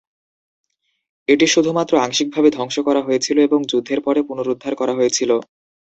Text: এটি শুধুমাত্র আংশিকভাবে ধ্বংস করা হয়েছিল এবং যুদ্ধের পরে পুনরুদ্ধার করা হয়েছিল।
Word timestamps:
এটি 1.27 1.45
শুধুমাত্র 1.47 1.93
আংশিকভাবে 1.99 2.49
ধ্বংস 2.51 2.75
করা 2.87 3.01
হয়েছিল 3.03 3.37
এবং 3.41 3.59
যুদ্ধের 3.71 3.99
পরে 4.05 4.19
পুনরুদ্ধার 4.27 4.73
করা 4.75 4.93
হয়েছিল। 4.95 5.31